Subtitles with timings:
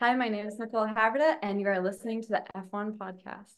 [0.00, 3.56] Hi, my name is Nicole Havrda, and you are listening to the F1 podcast.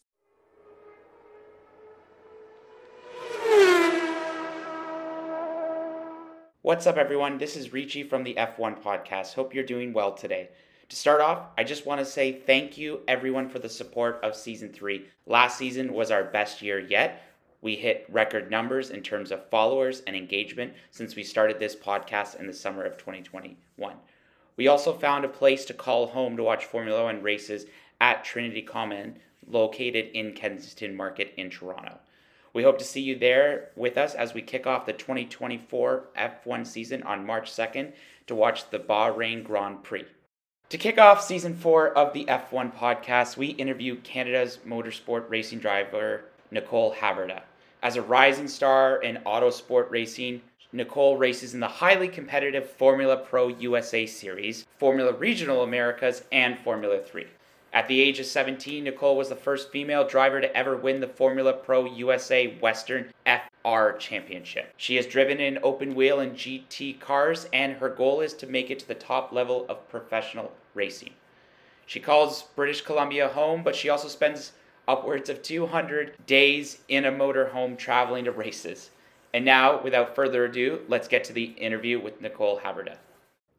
[6.63, 7.37] What's up, everyone?
[7.37, 9.35] This is Ricci from the F1 podcast.
[9.35, 10.49] Hope you're doing well today.
[10.89, 14.35] To start off, I just want to say thank you, everyone, for the support of
[14.35, 15.05] season three.
[15.27, 17.21] Last season was our best year yet.
[17.61, 22.39] We hit record numbers in terms of followers and engagement since we started this podcast
[22.39, 23.95] in the summer of 2021.
[24.61, 27.65] We also found a place to call home to watch Formula One races
[27.99, 31.97] at Trinity Common, located in Kensington Market in Toronto.
[32.53, 36.67] We hope to see you there with us as we kick off the 2024 F1
[36.67, 37.93] season on March 2nd
[38.27, 40.05] to watch the Bahrain Grand Prix.
[40.69, 46.25] To kick off season four of the F1 podcast, we interview Canada's motorsport racing driver,
[46.51, 47.41] Nicole Havrda.
[47.81, 50.43] As a rising star in auto sport racing,
[50.73, 56.99] Nicole races in the highly competitive Formula Pro USA Series, Formula Regional Americas, and Formula
[56.99, 57.27] 3.
[57.73, 61.07] At the age of 17, Nicole was the first female driver to ever win the
[61.07, 64.73] Formula Pro USA Western FR Championship.
[64.77, 68.71] She has driven in open wheel and GT cars, and her goal is to make
[68.71, 71.13] it to the top level of professional racing.
[71.85, 74.53] She calls British Columbia home, but she also spends
[74.87, 78.89] upwards of 200 days in a motorhome traveling to races.
[79.33, 82.97] And now, without further ado, let's get to the interview with Nicole Havrda.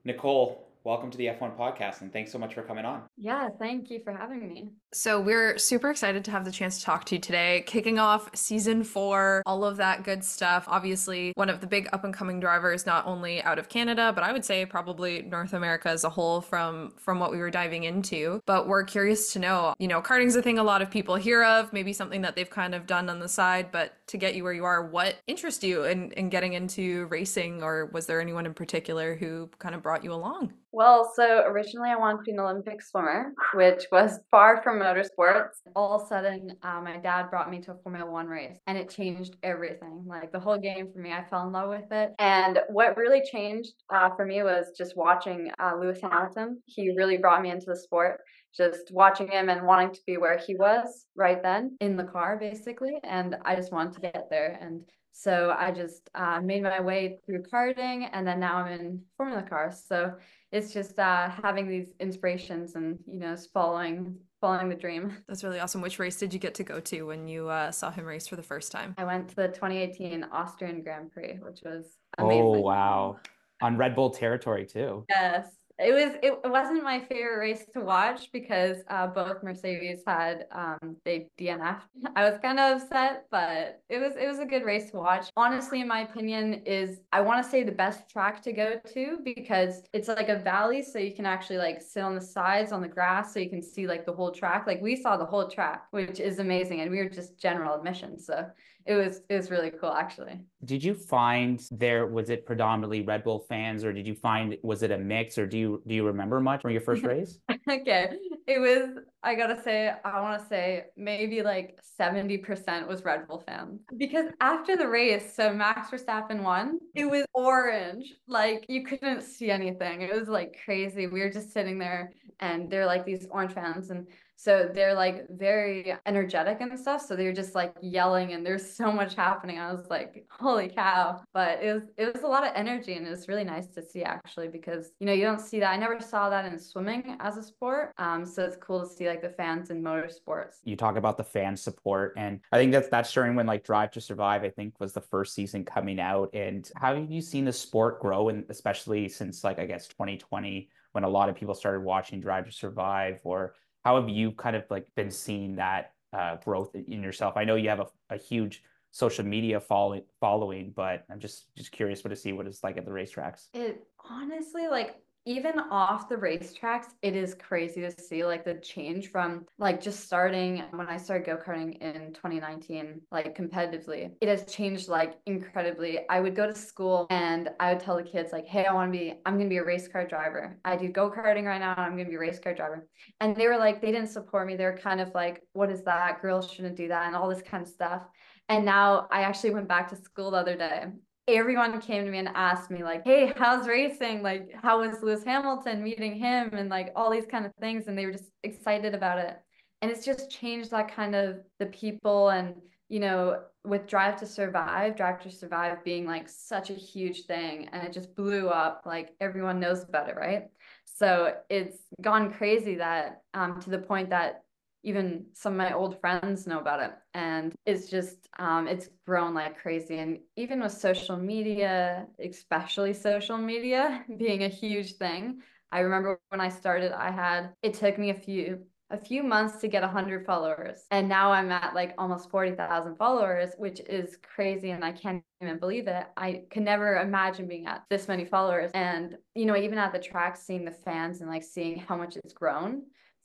[0.04, 3.02] Nicole, welcome to the F1 podcast and thanks so much for coming on.
[3.16, 4.68] Yeah, thank you for having me.
[4.92, 8.28] So, we're super excited to have the chance to talk to you today, kicking off
[8.34, 10.66] season four, all of that good stuff.
[10.68, 14.24] Obviously, one of the big up and coming drivers, not only out of Canada, but
[14.24, 17.84] I would say probably North America as a whole from, from what we were diving
[17.84, 18.42] into.
[18.44, 21.42] But we're curious to know, you know, karting's a thing a lot of people hear
[21.42, 24.44] of, maybe something that they've kind of done on the side, but to get you
[24.44, 28.44] where you are, what interests you in, in getting into racing, or was there anyone
[28.44, 30.52] in particular who kind of brought you along?
[30.70, 35.56] Well, so originally I wanted to be an Olympic swimmer, which was far from motorsports.
[35.74, 38.78] All of a sudden, uh, my dad brought me to a Formula One race and
[38.78, 40.04] it changed everything.
[40.06, 42.12] Like the whole game for me, I fell in love with it.
[42.18, 46.62] And what really changed uh, for me was just watching uh, Lewis Hamilton.
[46.66, 48.20] He really brought me into the sport
[48.54, 52.36] just watching him and wanting to be where he was right then in the car
[52.38, 52.98] basically.
[53.02, 54.58] And i just wanted to get there.
[54.60, 54.82] And
[55.14, 59.42] so i just uh, made my way through karting and then now i'm in formula
[59.42, 59.84] cars.
[59.86, 60.14] So
[60.50, 65.16] it's just uh, having these inspirations and you know following following the dream.
[65.28, 65.80] That's really awesome.
[65.80, 68.36] Which race did you get to go to when you uh, saw him race for
[68.36, 68.94] the first time?
[68.98, 72.44] I went to the 2018 austrian grand prix which was oh, amazing.
[72.44, 73.16] oh wow.
[73.62, 75.04] On red bull territory too.
[75.08, 75.46] Yes
[75.78, 80.96] it was it wasn't my favorite race to watch because uh, both Mercedes had um,
[81.04, 81.80] they DNF.
[82.16, 85.30] I was kind of upset, but it was it was a good race to watch.
[85.36, 89.18] Honestly, in my opinion, is I want to say the best track to go to
[89.24, 92.80] because it's like a valley, so you can actually like sit on the sides on
[92.80, 94.66] the grass, so you can see like the whole track.
[94.66, 98.18] Like we saw the whole track, which is amazing, and we were just general admission,
[98.18, 98.46] so
[98.86, 100.40] it was it was really cool actually.
[100.64, 104.82] Did you find there was it predominantly Red Bull fans or did you find was
[104.82, 107.38] it a mix or do you do you remember much from your first race?
[107.68, 108.12] okay.
[108.46, 113.28] It was I got to say I want to say maybe like 70% was Red
[113.28, 118.84] Bull fans because after the race so Max Verstappen won it was orange like you
[118.84, 123.04] couldn't see anything it was like crazy we were just sitting there and they're like
[123.04, 124.08] these orange fans and
[124.42, 127.00] so they're like very energetic and stuff.
[127.06, 129.60] So they're just like yelling and there's so much happening.
[129.60, 131.22] I was like, holy cow.
[131.32, 133.82] But it was it was a lot of energy and it was really nice to
[133.82, 135.70] see actually because you know you don't see that.
[135.70, 137.92] I never saw that in swimming as a sport.
[137.98, 140.56] Um, so it's cool to see like the fans in motorsports.
[140.64, 143.92] You talk about the fan support and I think that's that's during when like Drive
[143.92, 146.30] to Survive, I think was the first season coming out.
[146.34, 150.68] And how have you seen the sport grow and especially since like I guess 2020
[150.90, 153.54] when a lot of people started watching Drive to Survive or
[153.84, 157.36] how have you kind of like been seeing that uh, growth in yourself?
[157.36, 161.72] I know you have a, a huge social media following following, but I'm just just
[161.72, 163.46] curious what to see what it's like at the racetracks.
[163.54, 169.08] It honestly like even off the racetracks, it is crazy to see like the change
[169.08, 174.12] from like just starting when I started go karting in 2019, like competitively.
[174.20, 176.00] It has changed like incredibly.
[176.08, 178.92] I would go to school and I would tell the kids like, "Hey, I want
[178.92, 179.14] to be.
[179.24, 180.58] I'm gonna be a race car driver.
[180.64, 181.72] I do go karting right now.
[181.72, 182.88] and I'm gonna be a race car driver."
[183.20, 184.56] And they were like, they didn't support me.
[184.56, 186.20] They were kind of like, "What is that?
[186.20, 188.02] Girls shouldn't do that," and all this kind of stuff.
[188.48, 190.86] And now I actually went back to school the other day
[191.28, 194.22] everyone came to me and asked me like hey how's racing?
[194.22, 196.50] Like how was lewis hamilton meeting him?
[196.52, 199.36] And like all these kind of things and they were just excited about it.
[199.80, 202.54] And it's just changed that kind of the people and
[202.88, 207.68] you know with drive to survive drive to survive being like such a huge thing
[207.72, 210.44] and it just blew up like everyone knows about it right?
[210.84, 214.42] So it's gone crazy that um, to the point that
[214.82, 216.92] even some of my old friends know about it.
[217.14, 219.98] And it's just um, it's grown like crazy.
[219.98, 225.40] And even with social media especially social media being a huge thing
[225.70, 228.58] i remember when i started i had it took me a few
[228.90, 230.84] a few months to get 100 followers.
[230.90, 235.58] And now i'm at like almost 40,000 followers which is crazy and i can't even
[235.58, 236.06] believe it.
[236.16, 238.70] I could never imagine being at this many followers.
[238.74, 242.16] And you know even at the track seeing the fans and like seeing how much
[242.16, 242.82] it's grown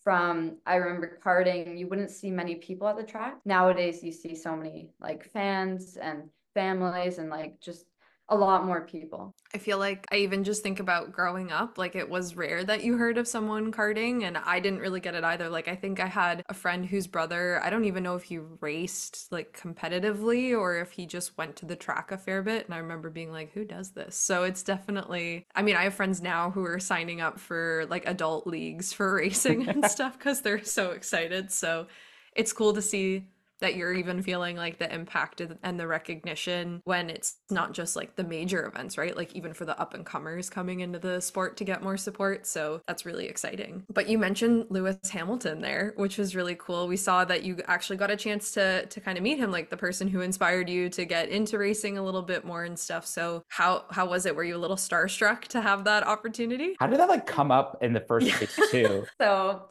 [0.08, 3.40] from I remember karting, you wouldn't see many people at the track.
[3.44, 7.88] Nowadays you see so many like fans and families and like just
[8.30, 9.34] a lot more people.
[9.54, 12.84] I feel like I even just think about growing up, like it was rare that
[12.84, 15.50] you heard of someone karting, and I didn't really get it either.
[15.50, 18.38] Like, I think I had a friend whose brother, I don't even know if he
[18.38, 22.66] raced like competitively or if he just went to the track a fair bit.
[22.66, 24.16] And I remember being like, who does this?
[24.16, 28.06] So it's definitely, I mean, I have friends now who are signing up for like
[28.06, 31.52] adult leagues for racing and stuff because they're so excited.
[31.52, 31.88] So
[32.36, 33.24] it's cool to see
[33.60, 38.16] that you're even feeling like the impact and the recognition when it's not just like
[38.16, 39.16] the major events, right?
[39.16, 42.46] Like even for the up and comers coming into the sport to get more support.
[42.46, 43.84] So that's really exciting.
[43.92, 46.88] But you mentioned Lewis Hamilton there, which was really cool.
[46.88, 49.70] We saw that you actually got a chance to to kind of meet him, like
[49.70, 53.06] the person who inspired you to get into racing a little bit more and stuff.
[53.06, 54.36] So how how was it?
[54.36, 56.76] Were you a little starstruck to have that opportunity?
[56.80, 59.06] How did that like come up in the first place too?
[59.20, 59.64] so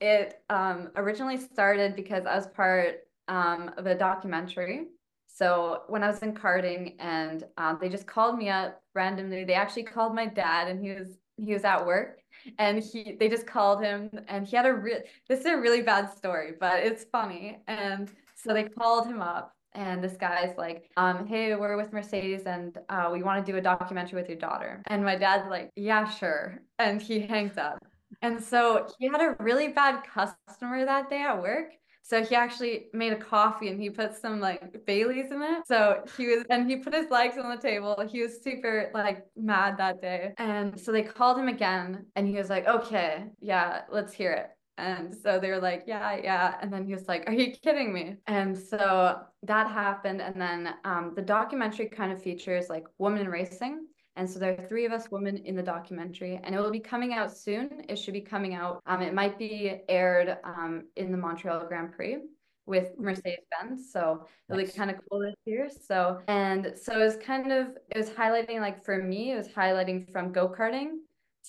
[0.00, 4.86] it um originally started because I was part um, of a documentary.
[5.26, 9.54] So when I was in karting and um, they just called me up randomly, they
[9.54, 12.20] actually called my dad and he was he was at work
[12.58, 15.82] and he they just called him and he had a real this is a really
[15.82, 17.58] bad story but it's funny.
[17.66, 22.42] And so they called him up and this guy's like um hey we're with mercedes
[22.42, 24.82] and uh, we want to do a documentary with your daughter.
[24.86, 26.60] And my dad's like yeah sure.
[26.78, 27.84] And he hangs up.
[28.22, 31.72] And so he had a really bad customer that day at work
[32.06, 35.66] so he actually made a coffee and he put some like Bailey's in it.
[35.66, 37.96] So he was, and he put his legs on the table.
[38.06, 40.34] He was super like mad that day.
[40.36, 44.50] And so they called him again and he was like, okay, yeah, let's hear it.
[44.76, 46.56] And so they were like, yeah, yeah.
[46.60, 48.16] And then he was like, are you kidding me?
[48.26, 50.20] And so that happened.
[50.20, 53.86] And then um, the documentary kind of features like women racing.
[54.16, 56.80] And so there are three of us women in the documentary, and it will be
[56.80, 57.84] coming out soon.
[57.88, 58.80] It should be coming out.
[58.86, 62.18] Um, it might be aired um, in the Montreal Grand Prix
[62.66, 63.92] with Mercedes Benz.
[63.92, 64.72] So it'll nice.
[64.72, 65.68] be kind of cool this year.
[65.68, 69.48] So and so it was kind of it was highlighting like for me, it was
[69.48, 70.98] highlighting from go karting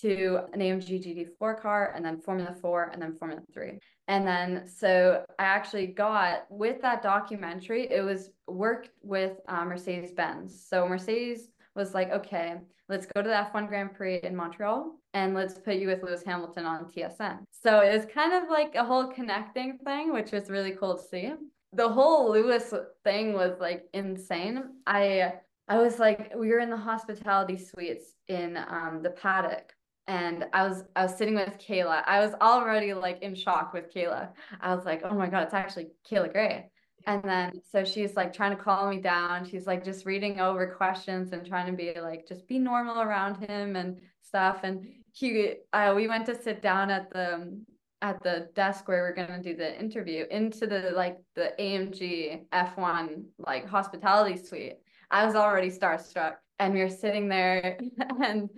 [0.00, 3.78] to an AMG GT4 car and then Formula 4 and then Formula 3.
[4.08, 10.12] And then so I actually got with that documentary, it was worked with uh, Mercedes
[10.12, 10.66] Benz.
[10.68, 12.56] So Mercedes was like, okay,
[12.88, 16.22] let's go to the F1 Grand Prix in Montreal and let's put you with Lewis
[16.24, 17.38] Hamilton on TSN.
[17.50, 21.02] So it was kind of like a whole connecting thing, which was really cool to
[21.02, 21.32] see.
[21.72, 22.72] The whole Lewis
[23.04, 24.62] thing was like insane.
[24.86, 25.34] I
[25.68, 29.72] I was like, we were in the hospitality suites in um, the paddock
[30.08, 32.02] and I was I was sitting with Kayla.
[32.06, 34.30] I was already like in shock with Kayla.
[34.60, 36.70] I was like, oh my god, it's actually Kayla Grey.
[37.06, 39.48] And then so she's like trying to calm me down.
[39.48, 43.36] She's like just reading over questions and trying to be like just be normal around
[43.36, 44.60] him and stuff.
[44.64, 47.60] And he uh, we went to sit down at the
[48.02, 53.24] at the desk where we're gonna do the interview into the like the AMG F1
[53.38, 54.78] like hospitality suite.
[55.10, 57.78] I was already starstruck and we were sitting there
[58.22, 58.50] and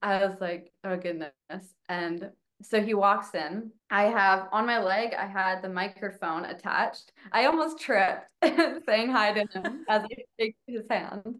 [0.00, 1.32] I was like, oh goodness.
[1.88, 2.30] And
[2.62, 3.70] so he walks in.
[3.90, 7.12] I have on my leg, I had the microphone attached.
[7.32, 10.08] I almost tripped saying hi to him as I
[10.40, 11.36] shake his hand.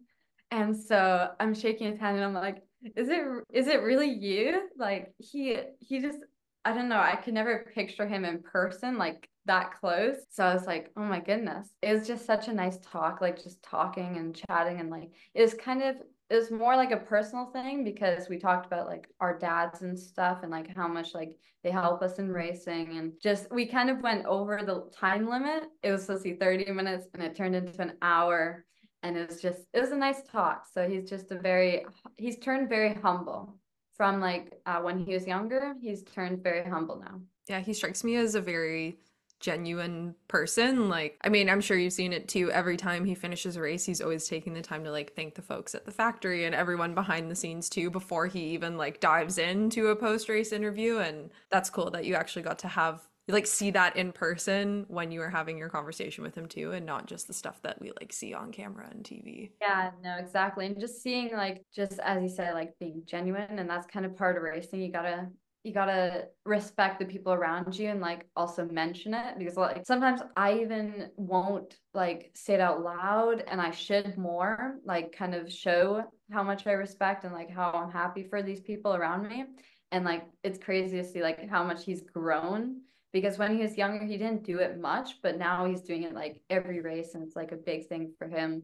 [0.51, 2.63] And so I'm shaking his hand and I'm like,
[2.95, 4.69] is it is it really you?
[4.77, 6.19] Like he he just
[6.65, 10.17] I don't know, I could never picture him in person like that close.
[10.31, 11.69] So I was like, oh my goodness.
[11.81, 15.43] It was just such a nice talk, like just talking and chatting and like it
[15.43, 15.97] was kind of
[16.29, 19.99] it was more like a personal thing because we talked about like our dads and
[19.99, 23.91] stuff and like how much like they help us in racing and just we kind
[23.91, 25.65] of went over the time limit.
[25.83, 28.65] It was supposed to be 30 minutes and it turned into an hour
[29.03, 30.65] and it was just it was a nice talk.
[30.73, 33.57] So he's just a very he's turned very humble
[33.97, 35.75] from like uh, when he was younger.
[35.81, 37.21] He's turned very humble now.
[37.49, 38.99] Yeah, he strikes me as a very
[39.41, 40.89] genuine person.
[40.89, 42.51] Like, I mean, I'm sure you've seen it too.
[42.51, 45.43] Every time he finishes a race, he's always taking the time to like thank the
[45.43, 49.39] folks at the factory and everyone behind the scenes too before he even like dives
[49.39, 50.99] into a post race interview.
[50.99, 55.11] And that's cool that you actually got to have like see that in person when
[55.11, 57.91] you were having your conversation with him too and not just the stuff that we
[58.01, 59.51] like see on camera and TV.
[59.61, 60.67] Yeah, no, exactly.
[60.67, 64.17] And just seeing like just as you said like being genuine and that's kind of
[64.17, 64.81] part of racing.
[64.81, 65.27] You got to
[65.67, 70.21] you gotta respect the people around you and like also mention it because like sometimes
[70.37, 75.53] I even won't like say it out loud and I should more like kind of
[75.53, 79.45] show how much I respect and like how I'm happy for these people around me.
[79.91, 82.83] And like it's crazy to see like how much he's grown
[83.13, 86.15] because when he was younger he didn't do it much, but now he's doing it
[86.15, 88.63] like every race and it's like a big thing for him.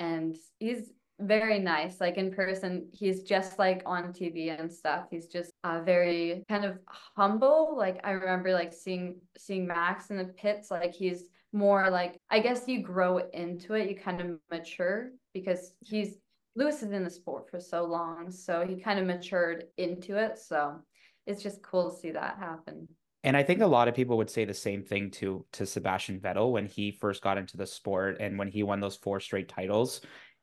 [0.00, 2.00] And he's very nice.
[2.00, 5.06] Like in person, he's just like on TV and stuff.
[5.10, 6.78] He's just uh, very kind of
[7.16, 7.76] humble.
[7.76, 10.70] Like I remember like seeing seeing Max in the pits.
[10.70, 13.88] Like he's more like I guess you grow into it.
[13.88, 16.16] You kind of mature because he's
[16.56, 20.38] Lewis is in the sport for so long, so he kind of matured into it.
[20.38, 20.80] So
[21.26, 22.88] it's just cool to see that happen.
[23.22, 26.20] And I think a lot of people would say the same thing to to Sebastian
[26.20, 29.48] Vettel when he first got into the sport and when he won those four straight
[29.48, 30.00] titles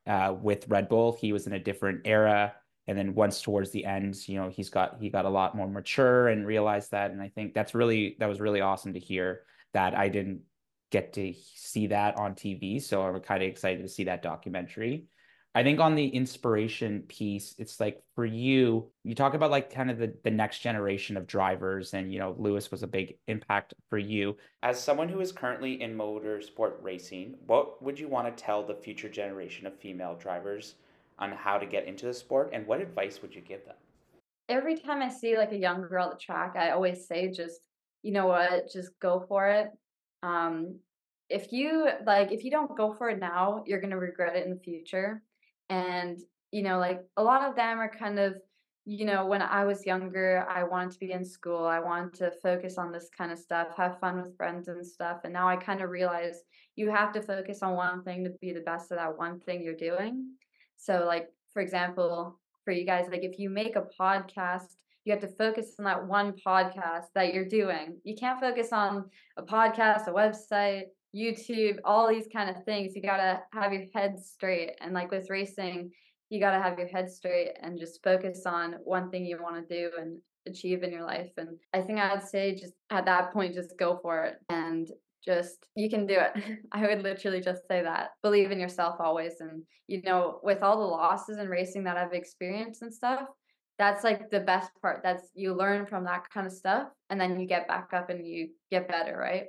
[0.08, 1.18] uh, with Red Bull.
[1.20, 2.56] He was in a different era,
[2.88, 5.68] and then once towards the end, you know, he's got he got a lot more
[5.68, 7.12] mature and realized that.
[7.12, 9.42] And I think that's really that was really awesome to hear
[9.74, 10.42] that I didn't
[10.92, 15.08] get to see that on TV, so I'm kind of excited to see that documentary.
[15.56, 19.90] I think on the inspiration piece, it's like for you, you talk about like kind
[19.90, 23.74] of the, the next generation of drivers, and you know, Lewis was a big impact
[23.90, 24.38] for you.
[24.62, 28.76] As someone who is currently in motorsport racing, what would you want to tell the
[28.76, 30.76] future generation of female drivers
[31.18, 33.78] on how to get into the sport, and what advice would you give them?
[34.50, 37.62] Every time I see like a young girl at the track, I always say, just
[38.04, 39.70] you know what, just go for it.
[40.22, 40.82] Um,
[41.30, 44.52] if you like, if you don't go for it now, you're gonna regret it in
[44.52, 45.24] the future
[45.70, 46.20] and,
[46.52, 48.36] you know, like a lot of them are kind of,
[48.86, 51.66] you know, when I was younger, I wanted to be in school.
[51.66, 55.20] I wanted to focus on this kind of stuff, have fun with friends and stuff.
[55.26, 56.42] And now I kind of realize
[56.78, 59.62] you have to focus on one thing to be the best at that one thing
[59.62, 60.32] you're doing.
[60.78, 65.22] So, like, for example, for you guys, like if you make a podcast, you have
[65.22, 67.98] to focus on that one podcast that you're doing.
[68.04, 69.06] You can't focus on
[69.38, 72.96] a podcast, a website, YouTube, all these kind of things.
[72.96, 74.72] You got to have your head straight.
[74.82, 75.92] And like with racing,
[76.30, 79.68] you got to have your head straight and just focus on one thing you want
[79.68, 81.32] to do and achieve in your life.
[81.38, 84.90] And I think I'd say just at that point, just go for it and
[85.24, 86.60] just you can do it.
[86.72, 88.12] I would literally just say that.
[88.24, 89.36] Believe in yourself always.
[89.40, 93.28] And, you know, with all the losses and racing that I've experienced and stuff,
[93.78, 95.02] that's like the best part.
[95.04, 98.26] That's you learn from that kind of stuff and then you get back up and
[98.26, 99.46] you get better, right?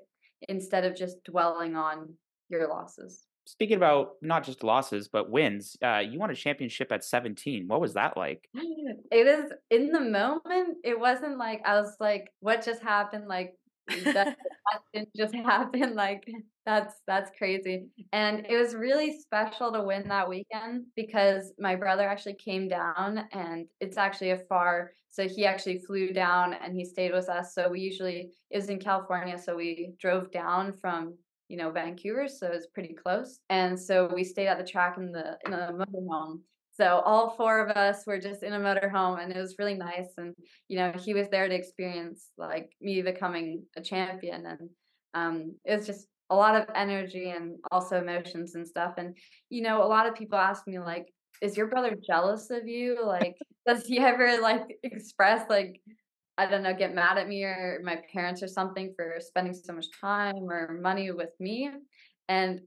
[0.49, 2.15] Instead of just dwelling on
[2.49, 3.25] your losses.
[3.47, 7.65] Speaking about not just losses but wins, uh, you won a championship at 17.
[7.67, 8.47] What was that like?
[9.11, 10.77] It is in the moment.
[10.85, 13.55] It wasn't like I was like, "What just happened?" Like
[14.05, 14.37] that, that
[14.95, 15.95] didn't just happen.
[15.95, 16.25] Like
[16.67, 17.87] that's that's crazy.
[18.13, 23.27] And it was really special to win that weekend because my brother actually came down
[23.33, 27.55] and it's actually a far so he actually flew down and he stayed with us.
[27.55, 31.15] So we usually it was in California, so we drove down from
[31.49, 33.41] you know Vancouver, so it's pretty close.
[33.49, 36.41] And so we stayed at the track in the in a motorhome.
[36.79, 40.11] So all four of us were just in a motorhome, and it was really nice.
[40.17, 40.35] And
[40.69, 44.71] you know he was there to experience like me becoming a champion, and
[45.15, 48.95] um, it was just a lot of energy and also emotions and stuff.
[48.97, 49.17] And
[49.51, 53.05] you know a lot of people ask me like, is your brother jealous of you?
[53.05, 55.81] Like, does he ever like express like
[56.39, 59.73] I don't know, get mad at me or my parents or something for spending so
[59.73, 61.69] much time or money with me?
[62.29, 62.61] And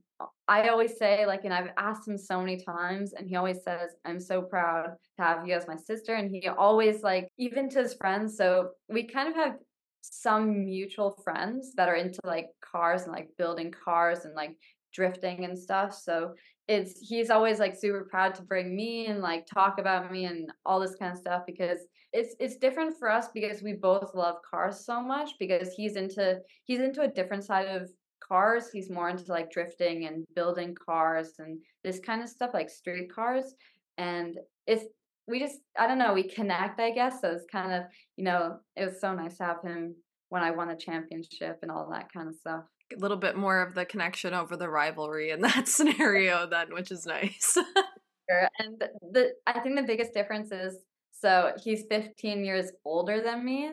[0.48, 3.90] I always say, like, and I've asked him so many times, and he always says,
[4.04, 6.14] I'm so proud to have you as my sister.
[6.14, 8.36] And he always, like, even to his friends.
[8.36, 9.54] So we kind of have
[10.02, 14.56] some mutual friends that are into like cars and like building cars and like
[14.92, 15.94] drifting and stuff.
[15.94, 16.34] So
[16.68, 20.52] it's he's always like super proud to bring me and like talk about me and
[20.64, 21.78] all this kind of stuff because
[22.12, 26.38] it's it's different for us because we both love cars so much because he's into
[26.64, 27.88] he's into a different side of
[28.32, 32.70] cars he's more into like drifting and building cars and this kind of stuff like
[32.70, 33.54] street cars
[33.98, 34.86] and it's
[35.28, 37.82] we just i don't know we connect i guess so it's kind of
[38.16, 39.94] you know it was so nice to have him
[40.30, 42.64] when i won the championship and all that kind of stuff
[42.96, 46.90] a little bit more of the connection over the rivalry in that scenario then which
[46.90, 47.52] is nice
[48.30, 48.48] sure.
[48.60, 50.78] and the i think the biggest difference is
[51.10, 53.72] so he's 15 years older than me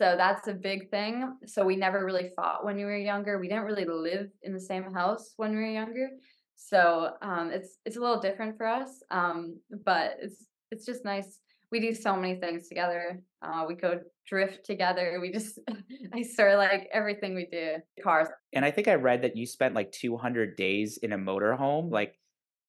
[0.00, 3.48] so that's a big thing so we never really fought when we were younger we
[3.48, 6.08] didn't really live in the same house when we were younger
[6.56, 11.40] so um, it's it's a little different for us um, but it's it's just nice
[11.70, 13.22] we do so many things together.
[13.42, 15.18] Uh, we go drift together.
[15.20, 15.58] We just,
[16.12, 18.28] I swear, like everything we do, cars.
[18.52, 21.90] And I think I read that you spent like 200 days in a motorhome.
[21.90, 22.18] Like,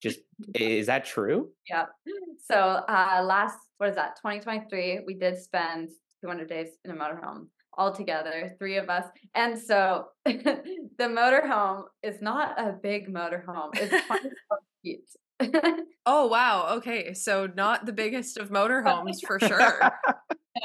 [0.02, 0.20] just
[0.56, 1.50] is that true?
[1.68, 1.86] Yeah.
[2.44, 4.18] So uh, last, what is that?
[4.18, 5.90] 2023, we did spend
[6.22, 7.48] 200 days in a motorhome
[7.78, 9.06] all together, three of us.
[9.36, 10.64] And so the
[11.00, 13.70] motorhome is not a big motorhome.
[13.74, 14.30] It's 24
[14.84, 15.10] feet.
[16.06, 16.76] oh wow.
[16.78, 17.14] Okay.
[17.14, 19.92] So not the biggest of motorhomes for sure.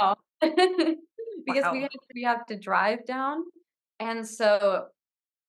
[0.01, 0.15] no.
[0.41, 1.73] because wow.
[1.73, 3.45] we have we have to drive down.
[4.01, 4.87] And so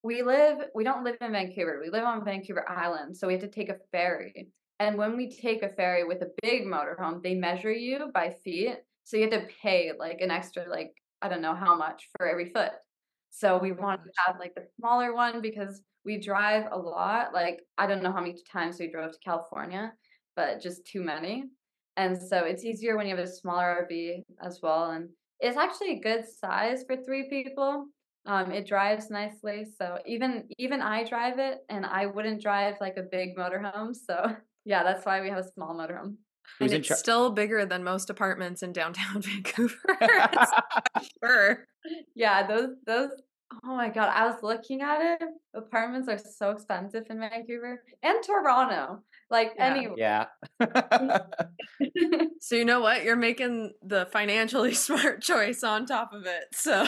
[0.03, 1.79] we live we don't live in Vancouver.
[1.83, 3.17] We live on Vancouver Island.
[3.17, 4.49] So we have to take a ferry.
[4.79, 8.77] And when we take a ferry with a big motorhome, they measure you by feet.
[9.07, 12.27] So you have to pay like an extra like I don't know how much for
[12.27, 12.71] every foot.
[13.29, 17.33] So we wanted to have like the smaller one because we drive a lot.
[17.33, 19.93] Like I don't know how many times we drove to California,
[20.35, 21.45] but just too many.
[21.95, 24.91] And so it's easier when you have a smaller RV as well.
[24.91, 25.07] And
[25.39, 27.85] it's actually a good size for three people.
[28.25, 29.65] Um, it drives nicely.
[29.79, 33.95] So even even I drive it and I wouldn't drive like a big motorhome.
[33.95, 34.35] So
[34.65, 36.15] yeah, that's why we have a small motorhome.
[36.59, 39.97] And it's char- still bigger than most apartments in downtown Vancouver.
[41.23, 41.65] sure.
[42.15, 43.11] Yeah, those those
[43.63, 45.27] oh my god, I was looking at it.
[45.55, 49.01] Apartments are so expensive in Vancouver and Toronto.
[49.29, 49.65] Like yeah.
[49.65, 49.95] anyway.
[49.97, 50.25] Yeah.
[50.61, 51.25] Mm.
[52.39, 53.03] so you know what?
[53.03, 56.45] You're making the financially smart choice on top of it.
[56.53, 56.87] So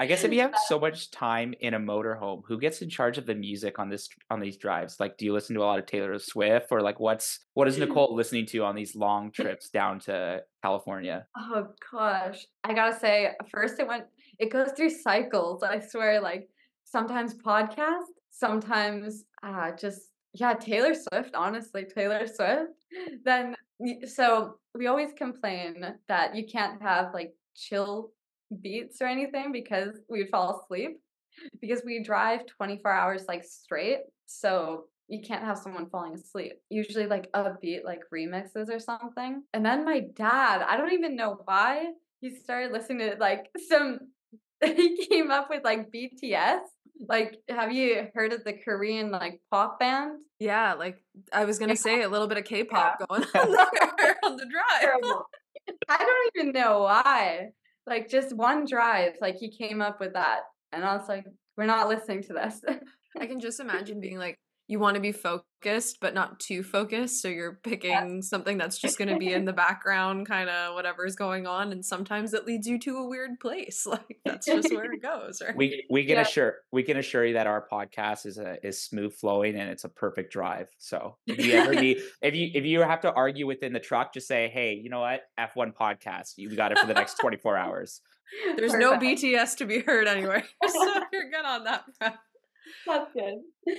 [0.00, 3.16] I guess if you have so much time in a motorhome, who gets in charge
[3.16, 4.98] of the music on this on these drives?
[4.98, 7.76] Like, do you listen to a lot of Taylor Swift, or like, what's what is
[7.76, 7.86] mm.
[7.86, 11.26] Nicole listening to on these long trips down to California?
[11.38, 14.04] Oh gosh, I gotta say, first it went,
[14.38, 15.62] it goes through cycles.
[15.62, 16.48] I swear, like
[16.84, 21.34] sometimes podcast, sometimes uh, just yeah, Taylor Swift.
[21.34, 22.72] Honestly, Taylor Swift.
[23.24, 23.54] Then
[24.06, 28.12] so we always complain that you can't have like chill
[28.60, 31.00] beats or anything because we'd fall asleep
[31.60, 33.98] because we drive 24 hours like straight.
[34.26, 36.54] So you can't have someone falling asleep.
[36.70, 39.42] Usually like upbeat like remixes or something.
[39.52, 43.98] And then my dad, I don't even know why, he started listening to like some
[44.68, 46.58] he came up with like BTS.
[46.58, 47.04] Hmm.
[47.08, 50.18] Like have you heard of the Korean like pop band?
[50.38, 53.06] Yeah, like I was gonna say a little bit of K-pop yeah.
[53.06, 53.66] going on
[53.98, 55.12] there on the drive.
[55.88, 57.50] I don't even know why
[57.86, 60.40] like just one drive, like he came up with that.
[60.72, 61.24] And I was like,
[61.56, 62.60] we're not listening to this.
[63.18, 67.20] I can just imagine being like, you want to be focused, but not too focused.
[67.20, 68.20] So you're picking yeah.
[68.20, 71.70] something that's just going to be in the background, kind of whatever's going on.
[71.70, 73.86] And sometimes it leads you to a weird place.
[73.94, 75.56] Like that's just where it goes, right?
[75.56, 76.22] We we can yeah.
[76.22, 79.84] assure we can assure you that our podcast is a is smooth flowing and it's
[79.84, 80.68] a perfect drive.
[80.78, 84.12] So if you ever need if you if you have to argue within the truck,
[84.12, 87.18] just say, hey, you know what, F one podcast, you got it for the next
[87.20, 88.00] twenty four hours.
[88.56, 88.80] There's perfect.
[88.80, 92.18] no BTS to be heard anywhere so you're good on that.
[92.86, 93.34] That's good.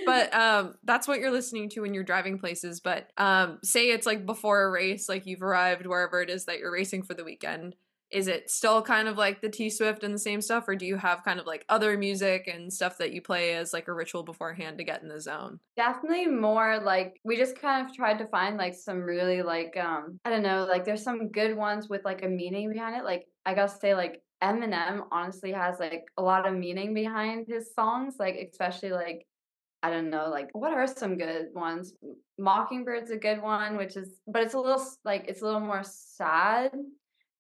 [0.05, 2.79] but um that's what you're listening to when you're driving places.
[2.79, 6.59] But um say it's like before a race, like you've arrived wherever it is that
[6.59, 7.75] you're racing for the weekend.
[8.11, 10.85] Is it still kind of like the T Swift and the same stuff, or do
[10.85, 13.93] you have kind of like other music and stuff that you play as like a
[13.93, 15.59] ritual beforehand to get in the zone?
[15.75, 20.19] Definitely more like we just kind of tried to find like some really like um
[20.23, 23.03] I don't know, like there's some good ones with like a meaning behind it.
[23.03, 27.73] Like I gotta say like Eminem honestly has like a lot of meaning behind his
[27.73, 29.25] songs, like especially like
[29.83, 31.93] I don't know, like what are some good ones?
[32.39, 35.83] Mockingbird's a good one, which is but it's a little like it's a little more
[35.83, 36.71] sad,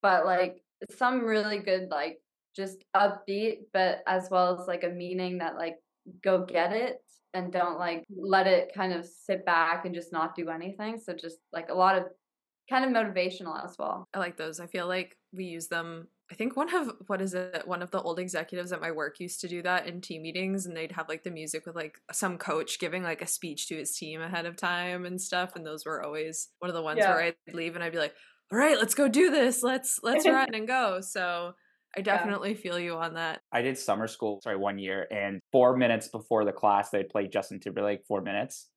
[0.01, 0.61] but like
[0.97, 2.19] some really good like
[2.55, 5.75] just upbeat, but as well as like a meaning that like
[6.23, 7.01] go get it
[7.33, 10.97] and don't like let it kind of sit back and just not do anything.
[10.97, 12.05] So just like a lot of
[12.69, 14.07] kind of motivational as well.
[14.13, 14.59] I like those.
[14.59, 17.63] I feel like we use them I think one of what is it?
[17.65, 20.65] One of the old executives at my work used to do that in team meetings,
[20.65, 23.75] and they'd have like the music with like some coach giving like a speech to
[23.75, 25.55] his team ahead of time and stuff.
[25.55, 27.13] And those were always one of the ones yeah.
[27.13, 28.15] where I'd leave and I'd be like,
[28.51, 29.61] "All right, let's go do this.
[29.61, 31.53] Let's let's run and go." So
[31.95, 32.57] I definitely yeah.
[32.57, 33.41] feel you on that.
[33.51, 37.31] I did summer school, sorry, one year, and four minutes before the class, they'd played
[37.31, 38.67] Justin Timberlake four minutes,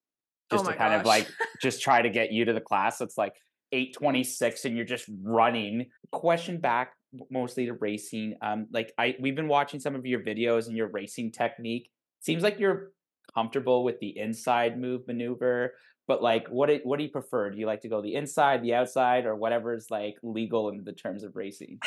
[0.50, 1.00] oh just oh to kind gosh.
[1.00, 1.28] of like
[1.62, 3.00] just try to get you to the class.
[3.00, 3.32] It's like
[3.72, 5.86] 826 and you're just running.
[6.12, 6.92] Question back
[7.30, 10.88] mostly to racing um like i we've been watching some of your videos and your
[10.88, 11.90] racing technique.
[12.20, 12.90] Seems like you're
[13.34, 15.72] comfortable with the inside move maneuver
[16.06, 17.50] but like what do, what do you prefer?
[17.50, 20.82] Do you like to go the inside the outside or whatever is like legal in
[20.84, 21.78] the terms of racing?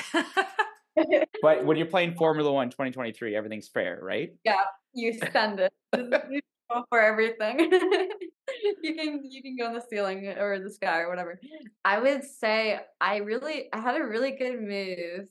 [1.41, 4.30] But when you're playing formula 1 2023 everything's fair right?
[4.44, 4.56] Yeah
[4.94, 5.74] you it
[6.90, 7.60] for everything.
[8.84, 11.40] you can you can go in the ceiling uh, or the sky or whatever.
[11.86, 15.28] I would say I really I had a really good move.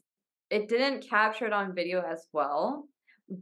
[0.50, 2.88] It didn't capture it on video as well,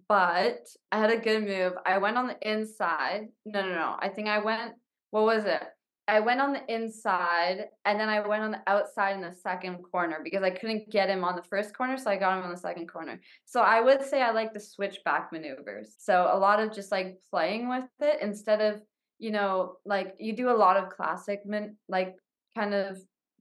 [0.08, 1.72] but I had a good move.
[1.86, 3.28] I went on the inside.
[3.46, 3.96] No, no, no.
[3.98, 4.74] I think I went
[5.10, 5.62] what was it?
[6.08, 9.82] I went on the inside and then I went on the outside in the second
[9.82, 12.50] corner because I couldn't get him on the first corner, so I got him on
[12.50, 13.20] the second corner.
[13.44, 15.94] So I would say I like the switchback maneuvers.
[15.98, 18.80] So a lot of just like playing with it instead of,
[19.18, 22.16] you know, like you do a lot of classic min- like
[22.56, 22.98] kind of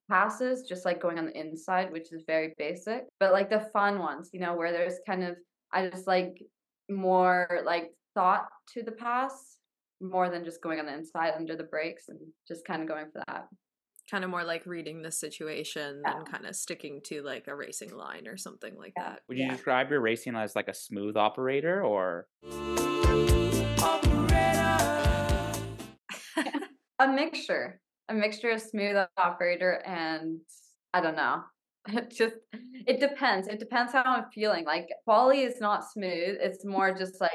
[0.10, 3.06] passes, just like going on the inside, which is very basic.
[3.18, 5.38] But like the fun ones, you know, where there's kind of
[5.72, 6.44] I just like
[6.90, 9.57] more like thought to the pass
[10.02, 13.06] more than just going on the inside under the brakes and just kind of going
[13.12, 13.48] for that.
[14.10, 16.18] Kind of more like reading the situation yeah.
[16.18, 19.10] and kind of sticking to like a racing line or something like yeah.
[19.10, 19.22] that.
[19.28, 19.52] Would you yeah.
[19.52, 22.28] describe your racing as like a smooth operator or?
[27.00, 30.40] a mixture, a mixture of smooth operator and
[30.94, 31.44] I don't know.
[31.90, 32.36] It just
[32.86, 33.48] it depends.
[33.48, 34.66] It depends how I'm feeling.
[34.66, 36.38] Like quali is not smooth.
[36.40, 37.32] It's more just like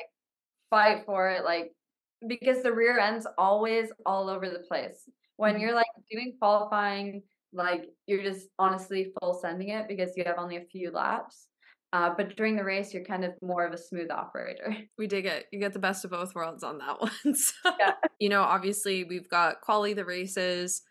[0.71, 1.45] fight for it.
[1.45, 1.73] Like
[2.27, 5.09] because the rear end's always all over the place.
[5.37, 5.63] When mm-hmm.
[5.63, 10.57] you're like doing qualifying, like you're just honestly full sending it because you have only
[10.57, 11.47] a few laps.
[11.93, 14.75] Uh, but during the race, you're kind of more of a smooth operator.
[14.99, 15.47] We dig it.
[15.53, 17.35] You get the best of both worlds on that one.
[17.35, 17.95] So, yeah.
[18.19, 20.83] You know, obviously we've got quali the races.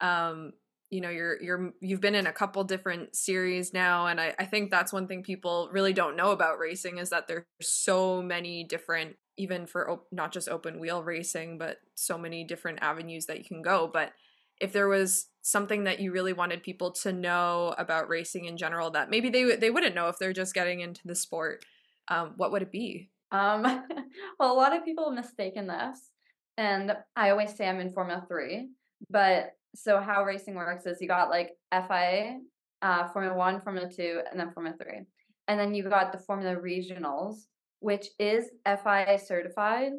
[0.00, 0.52] Um,
[0.90, 4.44] you know, you're you're you've been in a couple different series now, and I, I
[4.44, 8.64] think that's one thing people really don't know about racing is that there's so many
[8.64, 13.38] different even for op- not just open wheel racing, but so many different avenues that
[13.38, 13.88] you can go.
[13.90, 14.12] But
[14.60, 18.90] if there was something that you really wanted people to know about racing in general
[18.90, 21.64] that maybe they they wouldn't know if they're just getting into the sport,
[22.08, 23.10] um, what would it be?
[23.30, 23.62] Um,
[24.40, 26.10] well, a lot of people mistaken this,
[26.58, 28.70] and I always say I'm in Formula Three.
[29.08, 32.38] But so how racing works is you got like FIA,
[32.82, 35.02] uh, Formula One, Formula Two, and then Formula Three,
[35.48, 37.46] and then you got the Formula Regionals,
[37.80, 39.92] which is FIA certified,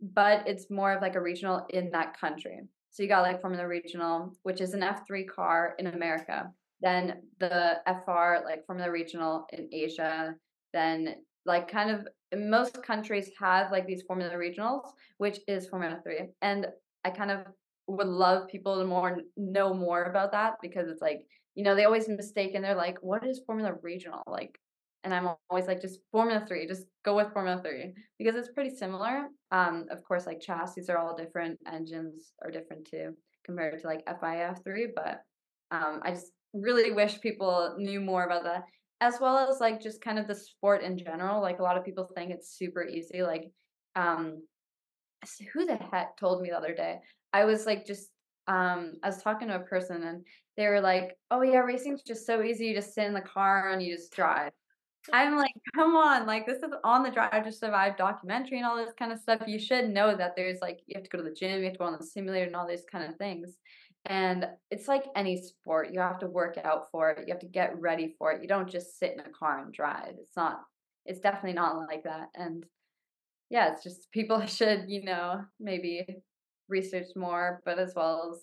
[0.00, 2.60] but it's more of like a regional in that country.
[2.90, 6.50] So you got like Formula Regional, which is an F3 car in America.
[6.82, 10.34] Then the FR, like Formula Regional in Asia.
[10.74, 12.06] Then like kind of
[12.38, 16.28] most countries have like these Formula Regionals, which is Formula 3.
[16.42, 16.66] And
[17.04, 17.46] I kind of
[17.86, 21.20] would love people to more know more about that because it's like,
[21.54, 24.22] you know, they always mistake and they're like, what is Formula Regional?
[24.26, 24.58] Like,
[25.04, 28.74] and I'm always like, just Formula Three, just go with Formula Three because it's pretty
[28.74, 29.26] similar.
[29.50, 33.14] Um, of course, like chassis are all different, engines are different too
[33.44, 34.88] compared to like FIF three.
[34.94, 35.20] But
[35.70, 38.62] um, I just really wish people knew more about that,
[39.00, 41.42] as well as like just kind of the sport in general.
[41.42, 43.22] Like a lot of people think it's super easy.
[43.22, 43.50] Like,
[43.96, 44.42] um,
[45.52, 46.98] who the heck told me the other day?
[47.32, 48.10] I was like just
[48.48, 50.24] um I was talking to a person and
[50.56, 52.66] they were like, "Oh yeah, racing's just so easy.
[52.66, 54.52] You just sit in the car and you just drive."
[55.12, 58.76] I'm like, come on, like this is on the Drive to Survive documentary and all
[58.76, 59.42] this kind of stuff.
[59.46, 61.72] You should know that there's like you have to go to the gym, you have
[61.72, 63.56] to go on the simulator and all these kind of things.
[64.06, 67.26] And it's like any sport, you have to work out for it.
[67.26, 68.42] You have to get ready for it.
[68.42, 70.14] You don't just sit in a car and drive.
[70.20, 70.60] It's not.
[71.04, 72.28] It's definitely not like that.
[72.34, 72.64] And
[73.52, 76.06] yeah, it's just people should you know maybe
[76.68, 78.40] research more, but as well as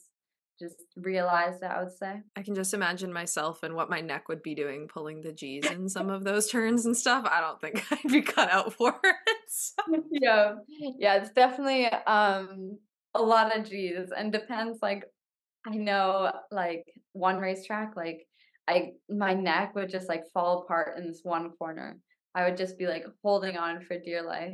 [0.60, 2.22] just realized I would say.
[2.36, 5.66] I can just imagine myself and what my neck would be doing pulling the G's
[5.66, 7.26] in some of those turns and stuff.
[7.30, 9.16] I don't think I'd be cut out for it.
[9.48, 10.04] So.
[10.12, 10.56] Yeah.
[11.00, 12.78] Yeah, it's definitely um
[13.16, 15.06] a lot of G's and depends like
[15.66, 18.28] I know like one racetrack like
[18.68, 21.98] I my neck would just like fall apart in this one corner.
[22.36, 24.54] I would just be like holding on for dear life.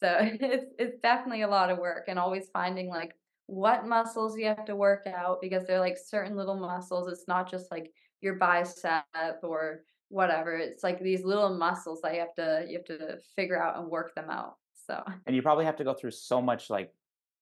[0.00, 3.14] So it's it's definitely a lot of work and always finding like
[3.46, 7.08] what muscles you have to work out because they're like certain little muscles.
[7.08, 9.04] It's not just like your bicep
[9.42, 10.56] or whatever.
[10.56, 13.88] It's like these little muscles that you have to you have to figure out and
[13.88, 14.54] work them out.
[14.86, 16.90] So and you probably have to go through so much like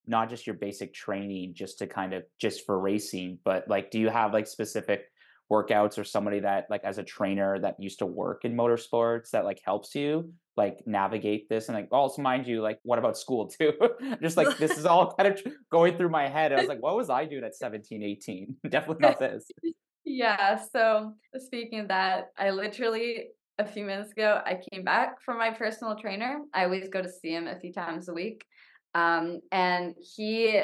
[0.07, 3.99] not just your basic training just to kind of just for racing, but like do
[3.99, 5.05] you have like specific
[5.51, 9.45] workouts or somebody that like as a trainer that used to work in motorsports that
[9.45, 13.49] like helps you like navigate this and like also mind you like what about school
[13.59, 13.73] too?
[14.23, 16.53] Just like this is all kind of going through my head.
[16.53, 19.45] I was like what was i doing at 17 18 definitely not this.
[20.11, 23.27] Yeah so speaking of that i literally
[23.59, 26.39] a few minutes ago i came back from my personal trainer.
[26.55, 28.43] I always go to see him a few times a week
[28.95, 30.63] um, and he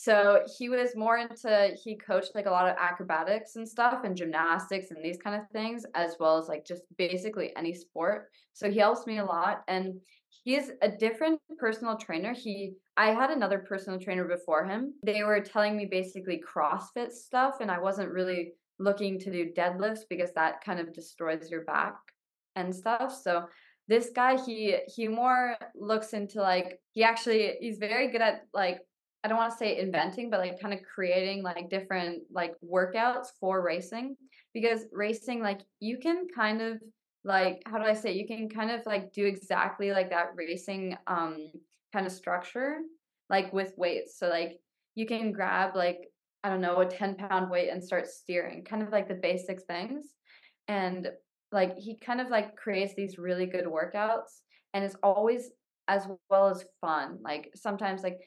[0.00, 4.16] so he was more into he coached like a lot of acrobatics and stuff and
[4.16, 8.30] gymnastics and these kind of things, as well as like just basically any sport.
[8.54, 9.62] So he helps me a lot.
[9.68, 10.00] And
[10.42, 12.32] he's a different personal trainer.
[12.32, 14.94] He I had another personal trainer before him.
[15.04, 20.04] They were telling me basically CrossFit stuff, and I wasn't really looking to do deadlifts
[20.08, 21.96] because that kind of destroys your back
[22.56, 23.14] and stuff.
[23.14, 23.44] So
[23.86, 28.78] this guy he he more looks into like he actually he's very good at like
[29.22, 33.28] I don't want to say inventing, but like kind of creating like different like workouts
[33.38, 34.16] for racing
[34.54, 36.78] because racing like you can kind of
[37.22, 40.96] like how do I say you can kind of like do exactly like that racing
[41.06, 41.50] um
[41.92, 42.78] kind of structure
[43.28, 44.18] like with weights.
[44.18, 44.58] So like
[44.94, 45.98] you can grab like
[46.42, 49.62] I don't know a 10 pound weight and start steering, kind of like the basic
[49.62, 50.06] things.
[50.68, 51.08] And
[51.52, 54.40] like he kind of like creates these really good workouts
[54.72, 55.50] and it's always
[55.88, 57.18] as well as fun.
[57.22, 58.18] Like sometimes like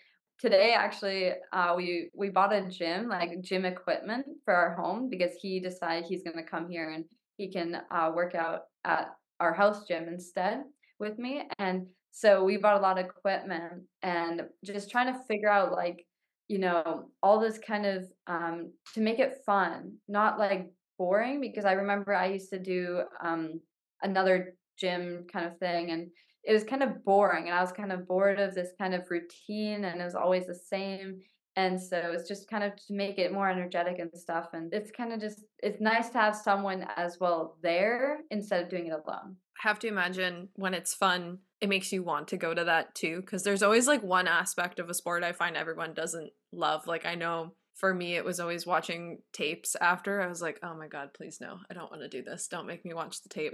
[0.44, 5.32] today actually uh, we we bought a gym like gym equipment for our home because
[5.42, 7.06] he decided he's going to come here and
[7.38, 10.64] he can uh, work out at our house gym instead
[11.00, 11.44] with me.
[11.60, 16.06] And so we bought a lot of equipment and just trying to figure out like
[16.50, 21.64] you know all this kind of um, to make it fun not like boring because
[21.64, 23.62] i remember i used to do um,
[24.02, 26.10] another gym kind of thing and
[26.44, 29.10] it was kind of boring and I was kind of bored of this kind of
[29.10, 31.22] routine and it was always the same.
[31.56, 34.50] And so it's just kind of to make it more energetic and stuff.
[34.54, 38.70] And it's kind of just, it's nice to have someone as well there instead of
[38.70, 39.38] doing it alone.
[39.64, 42.96] I have to imagine when it's fun, it makes you want to go to that
[42.96, 43.22] too.
[43.22, 46.88] Cause there's always like one aspect of a sport I find everyone doesn't love.
[46.88, 50.22] Like I know for me, it was always watching tapes after.
[50.22, 52.48] I was like, oh my God, please no, I don't want to do this.
[52.48, 53.54] Don't make me watch the tape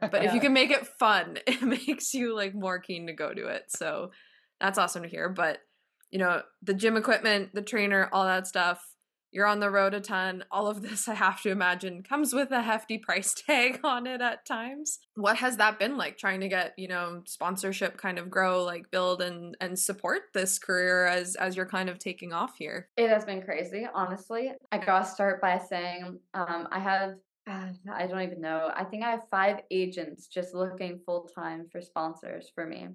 [0.00, 0.28] but yeah.
[0.28, 3.46] if you can make it fun, it makes you like more keen to go to
[3.48, 3.64] it.
[3.68, 4.10] So
[4.60, 5.28] that's awesome to hear.
[5.28, 5.58] But
[6.10, 8.82] you know, the gym equipment, the trainer, all that stuff,
[9.30, 10.44] you're on the road a ton.
[10.50, 14.20] All of this, I have to imagine, comes with a hefty price tag on it
[14.20, 14.98] at times.
[15.14, 18.90] What has that been like trying to get, you know, sponsorship kind of grow, like
[18.90, 22.88] build and and support this career as as you're kind of taking off here?
[22.96, 24.52] It has been crazy, honestly.
[24.72, 27.14] I gotta start by saying um, I have
[27.48, 28.70] uh, I don't even know.
[28.74, 32.88] I think I have five agents just looking full time for sponsors for me.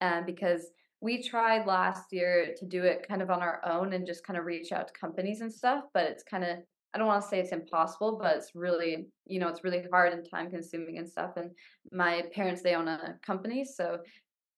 [0.00, 4.06] And because we tried last year to do it kind of on our own and
[4.06, 6.58] just kind of reach out to companies and stuff, but it's kind of
[6.94, 10.12] I don't want to say it's impossible, but it's really, you know, it's really hard
[10.12, 11.30] and time consuming and stuff.
[11.36, 11.50] And
[11.90, 14.00] my parents, they own a company, so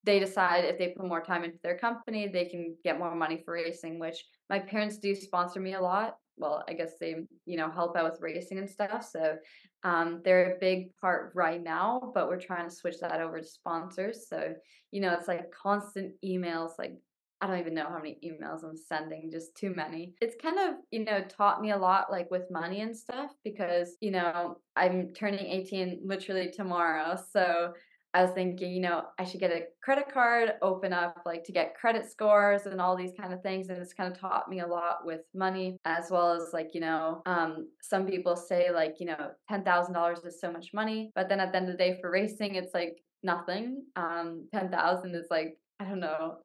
[0.03, 3.41] they decide if they put more time into their company, they can get more money
[3.45, 7.17] for racing, which my parents do sponsor me a lot well, I guess they,
[7.47, 9.09] you know, help out with racing and stuff.
[9.11, 9.37] So
[9.83, 13.47] um, they're a big part right now, but we're trying to switch that over to
[13.47, 14.29] sponsors.
[14.29, 14.55] So,
[14.91, 16.95] you know, it's like constant emails, like
[17.41, 20.15] I don't even know how many emails I'm sending, just too many.
[20.23, 23.97] It's kind of, you know, taught me a lot like with money and stuff because,
[24.01, 27.19] you know, I'm turning 18 literally tomorrow.
[27.33, 27.75] So
[28.15, 31.53] I was thinking, you know, I should get a credit card, open up like to
[31.53, 33.69] get credit scores and all these kind of things.
[33.69, 36.81] And it's kind of taught me a lot with money, as well as like, you
[36.81, 41.11] know, um, some people say like, you know, $10,000 is so much money.
[41.17, 43.83] But then at the end of the day for racing, it's like nothing.
[43.97, 46.39] Um, 10,000 is like, I don't know,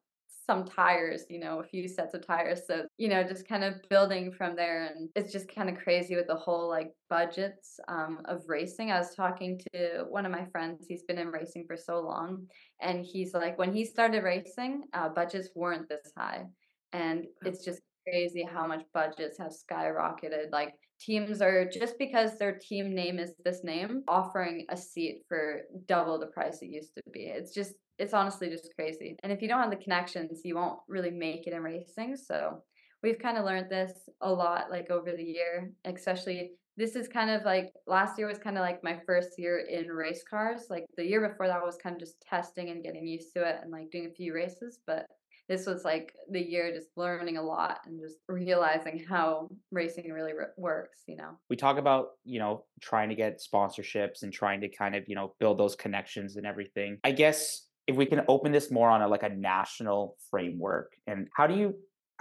[0.50, 2.62] some tires, you know, a few sets of tires.
[2.66, 4.86] So, you know, just kind of building from there.
[4.86, 8.90] And it's just kind of crazy with the whole like budgets um, of racing.
[8.90, 12.48] I was talking to one of my friends, he's been in racing for so long.
[12.80, 16.46] And he's like, when he started racing, uh, budgets weren't this high.
[16.92, 20.50] And it's just crazy how much budgets have skyrocketed.
[20.50, 25.62] Like teams are just because their team name is this name, offering a seat for
[25.86, 27.24] double the price it used to be.
[27.24, 29.16] It's just it's honestly just crazy.
[29.22, 32.16] And if you don't have the connections, you won't really make it in racing.
[32.16, 32.62] So
[33.02, 37.30] we've kind of learned this a lot like over the year, especially this is kind
[37.30, 40.62] of like last year was kind of like my first year in race cars.
[40.70, 43.56] Like the year before that was kind of just testing and getting used to it
[43.62, 45.06] and like doing a few races, but
[45.50, 50.32] this was like the year just learning a lot and just realizing how racing really
[50.32, 51.32] re- works you know?
[51.50, 55.16] We talk about you know trying to get sponsorships and trying to kind of you
[55.16, 56.98] know build those connections and everything.
[57.04, 61.28] I guess if we can open this more on a like a national framework and
[61.36, 61.74] how do you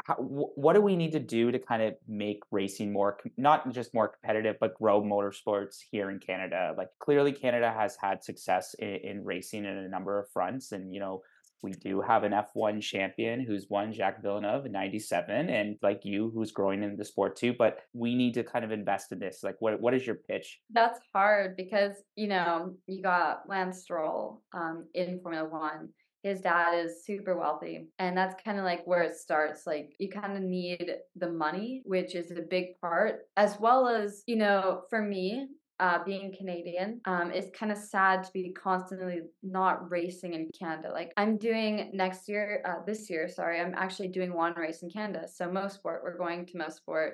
[0.05, 3.93] how, what do we need to do to kind of make racing more not just
[3.93, 6.73] more competitive but grow motorsports here in canada?
[6.75, 10.91] Like clearly canada has had success in, in racing in a number of fronts and
[10.91, 11.21] you know
[11.62, 16.32] we do have an F1 champion who's won Jacques Villeneuve in 97 and like you
[16.34, 19.39] who's growing in the sport too but we need to kind of invest in this
[19.43, 20.60] like what what is your pitch?
[20.72, 25.89] That's hard because you know you got Lance Stroll um, in Formula 1
[26.24, 30.10] his dad is super wealthy and that's kind of like where it starts like you
[30.10, 34.82] kind of need the money which is a big part as well as you know
[34.89, 35.48] for me
[35.79, 40.91] uh, being Canadian, um, it's kind of sad to be constantly not racing in Canada.
[40.91, 44.89] Like I'm doing next year, uh, this year, sorry, I'm actually doing one race in
[44.89, 45.27] Canada.
[45.27, 47.13] So Mosport, we're going to Mosport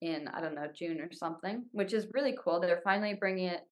[0.00, 2.60] in I don't know June or something, which is really cool.
[2.60, 3.62] They're finally bringing it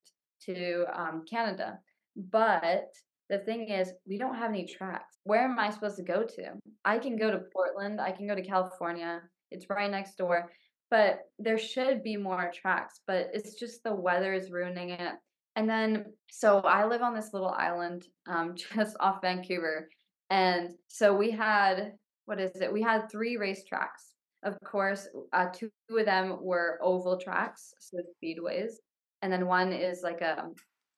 [0.47, 1.79] to um, Canada,
[2.17, 2.89] but
[3.31, 5.19] the thing is, we don't have any tracks.
[5.25, 6.53] Where am I supposed to go to?
[6.85, 9.23] I can go to Portland, I can go to California.
[9.51, 10.51] It's right next door.
[10.93, 15.15] But there should be more tracks, but it's just the weather is ruining it.
[15.57, 19.89] And then, so I live on this little island um, just off Vancouver.
[20.29, 21.93] And so we had,
[22.27, 22.71] what is it?
[22.71, 24.13] We had three racetracks.
[24.43, 28.73] Of course, uh, two of them were oval tracks, so speedways.
[29.23, 30.51] And then one is like a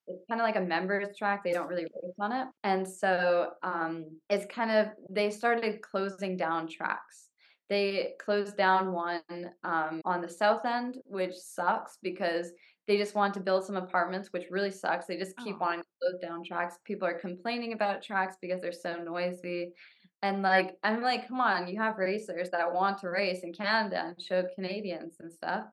[0.07, 1.41] it's kind of like a members track.
[1.43, 2.47] They don't really race on it.
[2.63, 7.29] And so um, it's kind of, they started closing down tracks.
[7.69, 9.21] They closed down one
[9.63, 12.51] um, on the south end, which sucks because
[12.87, 15.07] they just want to build some apartments, which really sucks.
[15.07, 15.59] They just keep oh.
[15.61, 16.77] wanting to close down tracks.
[16.85, 19.73] People are complaining about tracks because they're so noisy.
[20.21, 24.03] And like, I'm like, come on, you have racers that want to race in Canada
[24.05, 25.65] and show Canadians and stuff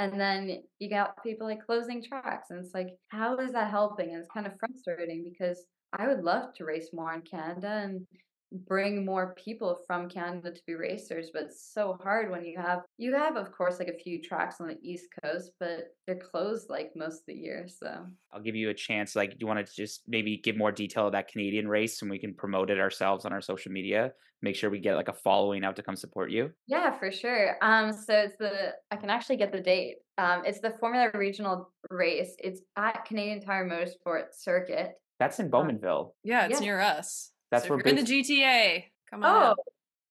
[0.00, 4.10] and then you got people like closing tracks and it's like how is that helping
[4.10, 8.06] and it's kind of frustrating because i would love to race more in canada and
[8.52, 12.80] bring more people from Canada to be racers, but it's so hard when you have
[12.98, 16.68] you have of course like a few tracks on the East Coast, but they're closed
[16.68, 17.66] like most of the year.
[17.68, 19.14] So I'll give you a chance.
[19.14, 22.10] Like, do you want to just maybe give more detail of that Canadian race and
[22.10, 24.12] we can promote it ourselves on our social media?
[24.42, 26.50] Make sure we get like a following out to come support you.
[26.66, 27.56] Yeah, for sure.
[27.60, 29.96] Um, so it's the I can actually get the date.
[30.16, 32.34] Um, it's the Formula Regional race.
[32.38, 34.92] It's at Canadian Tire Motorsport Circuit.
[35.18, 36.12] That's in Bowmanville.
[36.24, 36.66] Yeah, it's yeah.
[36.66, 37.32] near us.
[37.50, 38.84] That's so where Boots, in the GTA.
[39.10, 39.54] Come on.
[39.58, 39.62] Oh,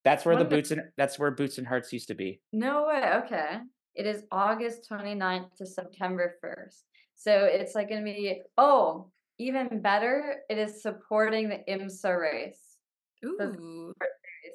[0.03, 2.41] that's where the boots and that's where boots and hearts used to be.
[2.53, 3.03] No way.
[3.25, 3.59] Okay.
[3.95, 6.83] It is August 29th to September 1st.
[7.15, 12.77] So it's like going to be oh, even better, it is supporting the IMSA race.
[13.25, 13.35] Ooh.
[13.39, 13.93] So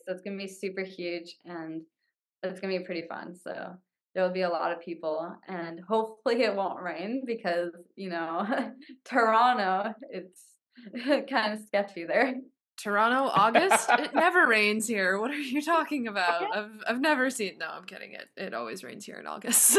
[0.06, 1.82] it's going to be super huge and
[2.42, 3.34] it's going to be pretty fun.
[3.34, 3.74] So
[4.14, 8.46] there'll be a lot of people and hopefully it won't rain because, you know,
[9.04, 10.44] Toronto, it's
[11.30, 12.34] kind of sketchy there.
[12.76, 13.88] Toronto, August.
[13.90, 15.18] it never rains here.
[15.18, 16.54] What are you talking about?
[16.54, 17.58] I've I've never seen.
[17.58, 18.12] No, I'm kidding.
[18.12, 19.78] It it always rains here in August.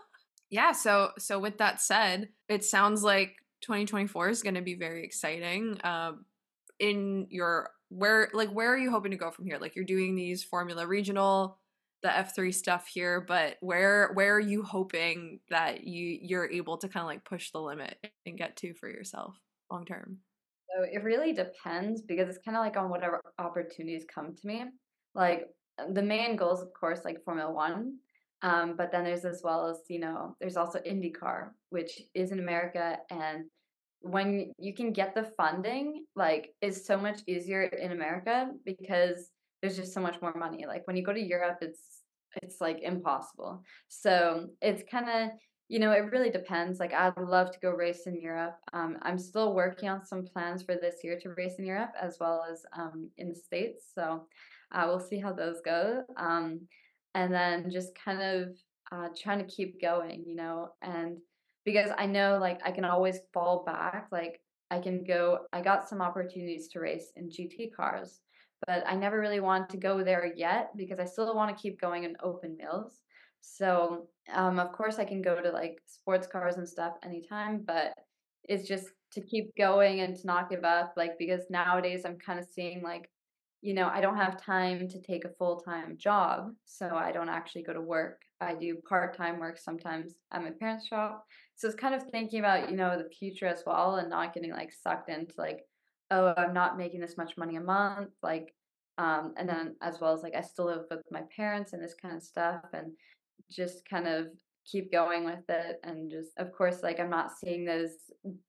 [0.50, 0.72] yeah.
[0.72, 5.78] So so with that said, it sounds like 2024 is going to be very exciting.
[5.82, 6.24] Um,
[6.78, 9.58] in your where like where are you hoping to go from here?
[9.58, 11.58] Like you're doing these Formula Regional,
[12.02, 16.88] the F3 stuff here, but where where are you hoping that you you're able to
[16.88, 19.36] kind of like push the limit and get to for yourself
[19.70, 20.18] long term?
[20.76, 24.64] So it really depends because it's kind of like on whatever opportunities come to me.
[25.14, 25.48] Like
[25.92, 27.96] the main goals, of course, like Formula One.
[28.42, 32.40] Um, but then there's as well as, you know, there's also IndyCar, which is in
[32.40, 32.98] America.
[33.10, 33.44] And
[34.00, 39.30] when you can get the funding, like, is so much easier in America because
[39.62, 40.66] there's just so much more money.
[40.66, 42.02] Like when you go to Europe, it's
[42.42, 43.62] it's like impossible.
[43.88, 45.30] So it's kind of
[45.68, 46.78] you know, it really depends.
[46.78, 48.56] Like, I'd love to go race in Europe.
[48.72, 52.18] Um, I'm still working on some plans for this year to race in Europe as
[52.20, 53.86] well as um, in the States.
[53.94, 54.26] So
[54.72, 56.04] uh, we'll see how those go.
[56.16, 56.60] Um,
[57.14, 58.56] and then just kind of
[58.92, 61.18] uh, trying to keep going, you know, and
[61.64, 64.06] because I know like I can always fall back.
[64.12, 68.20] Like, I can go, I got some opportunities to race in GT cars,
[68.66, 71.80] but I never really want to go there yet because I still want to keep
[71.80, 73.00] going in open wheels.
[73.48, 77.92] So, um, of course, I can go to like sports cars and stuff anytime, but
[78.44, 80.94] it's just to keep going and to not give up.
[80.96, 83.08] Like, because nowadays I'm kind of seeing like,
[83.62, 86.50] you know, I don't have time to take a full time job.
[86.64, 88.20] So I don't actually go to work.
[88.40, 91.24] I do part time work sometimes at my parents' shop.
[91.54, 94.50] So it's kind of thinking about, you know, the future as well and not getting
[94.50, 95.60] like sucked into like,
[96.10, 98.10] oh, I'm not making this much money a month.
[98.22, 98.52] Like,
[98.98, 101.94] um, and then as well as like I still live with my parents and this
[102.00, 102.62] kind of stuff.
[102.72, 102.92] And
[103.50, 104.26] just kind of
[104.70, 107.90] keep going with it and just of course like i'm not seeing those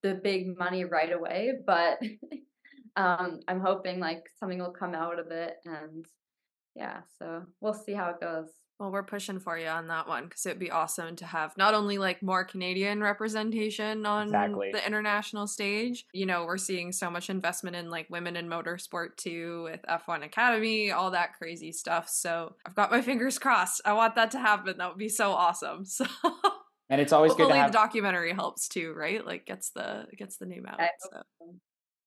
[0.02, 2.00] the big money right away but
[2.96, 6.06] um i'm hoping like something will come out of it and
[6.76, 10.26] yeah so we'll see how it goes well, we're pushing for you on that one
[10.26, 14.72] because it'd be awesome to have not only like more Canadian representation on exactly.
[14.72, 16.06] the international stage.
[16.14, 20.24] You know, we're seeing so much investment in like women in motorsport too with F1
[20.24, 22.08] Academy, all that crazy stuff.
[22.08, 23.82] So I've got my fingers crossed.
[23.84, 24.78] I want that to happen.
[24.78, 25.86] That would be so awesome.
[25.98, 26.06] So.
[26.90, 29.26] And it's always Hopefully good to have the documentary helps too, right?
[29.26, 30.80] Like gets the gets the name out.
[31.00, 31.24] So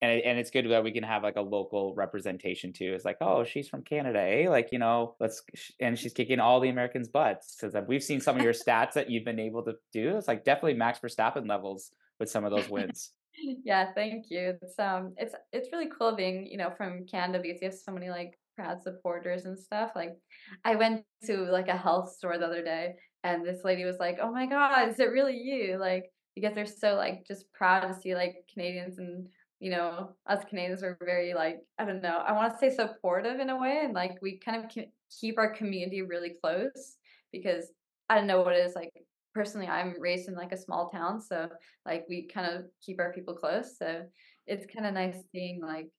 [0.01, 2.93] and and it's good that we can have like a local representation too.
[2.93, 4.49] It's like, oh, she's from Canada, eh?
[4.49, 5.43] Like you know, let's
[5.79, 9.09] and she's kicking all the Americans' butts because we've seen some of your stats that
[9.09, 10.17] you've been able to do.
[10.17, 13.11] It's like definitely Max Verstappen levels with some of those wins.
[13.63, 14.57] yeah, thank you.
[14.61, 17.91] It's um, it's it's really cool being you know from Canada because you have so
[17.91, 19.91] many like proud supporters and stuff.
[19.95, 20.17] Like,
[20.65, 24.17] I went to like a health store the other day, and this lady was like,
[24.21, 27.93] "Oh my god, is it really you?" Like because they're so like just proud to
[27.93, 29.27] see like Canadians and
[29.61, 33.39] you know, us Canadians are very like, I don't know, I want to say supportive
[33.39, 33.81] in a way.
[33.83, 34.71] And like, we kind of
[35.19, 36.97] keep our community really close
[37.31, 37.67] because
[38.09, 38.91] I don't know what it is like.
[39.35, 41.21] Personally, I'm raised in like a small town.
[41.21, 41.47] So
[41.85, 43.77] like, we kind of keep our people close.
[43.77, 44.03] So
[44.47, 45.89] it's kind of nice seeing like,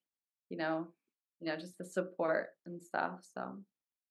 [0.49, 0.89] you know,
[1.39, 3.21] you know, just the support and stuff.
[3.33, 3.59] So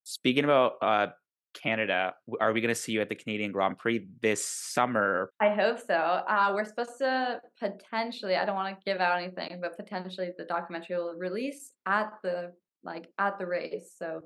[0.05, 1.09] speaking about uh
[1.55, 2.15] Canada.
[2.41, 5.31] Are we going to see you at the Canadian Grand Prix this summer?
[5.41, 5.95] I hope so.
[5.95, 10.45] Uh, we're supposed to potentially, I don't want to give out anything, but potentially the
[10.45, 12.53] documentary will release at the
[12.85, 13.95] like at the race.
[13.97, 14.23] So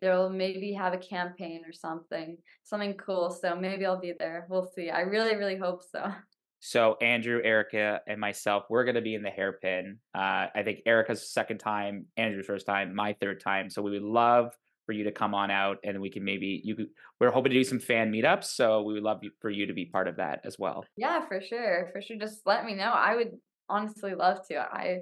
[0.00, 3.30] they'll maybe have a campaign or something, something cool.
[3.30, 4.46] So maybe I'll be there.
[4.48, 4.90] We'll see.
[4.90, 6.12] I really, really hope so.
[6.60, 9.98] So Andrew, Erica, and myself, we're going to be in the hairpin.
[10.12, 13.70] Uh, I think Erica's second time, Andrew's first time, my third time.
[13.70, 14.52] So we would love
[14.88, 16.86] for you to come on out and we can maybe you could
[17.20, 19.84] we're hoping to do some fan meetups so we would love for you to be
[19.84, 20.82] part of that as well.
[20.96, 23.32] Yeah for sure for sure just let me know i would
[23.68, 25.00] honestly love to i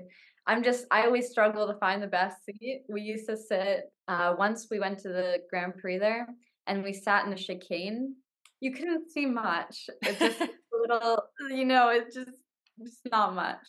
[0.48, 4.34] i'm just i always struggle to find the best seat we used to sit uh,
[4.36, 6.26] once we went to the grand prix there
[6.66, 8.12] and we sat in a chicane
[8.58, 10.48] you couldn't see much it's just a
[10.80, 12.32] little you know it's just
[12.82, 13.66] just not much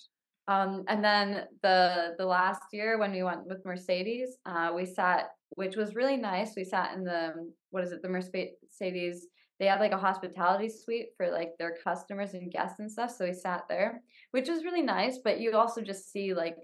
[0.47, 5.31] um, and then the the last year when we went with Mercedes, uh, we sat,
[5.51, 6.53] which was really nice.
[6.55, 7.33] We sat in the
[7.71, 9.27] what is it, the Mercedes?
[9.59, 13.11] They had like a hospitality suite for like their customers and guests and stuff.
[13.11, 15.17] So we sat there, which was really nice.
[15.23, 16.55] But you also just see like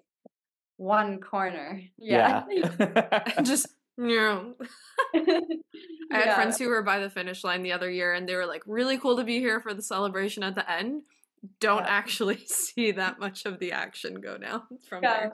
[0.78, 1.82] one corner.
[1.98, 3.24] Yeah, yeah.
[3.44, 3.68] just
[3.98, 4.44] yeah.
[5.16, 6.36] I had yeah.
[6.36, 8.98] friends who were by the finish line the other year, and they were like, "Really
[8.98, 11.04] cool to be here for the celebration at the end."
[11.60, 11.90] Don't yeah.
[11.90, 15.20] actually see that much of the action go down from yeah.
[15.20, 15.34] there.